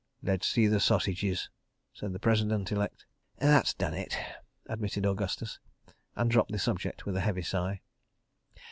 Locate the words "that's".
3.37-3.75